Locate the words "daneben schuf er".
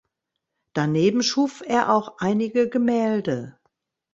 0.73-1.93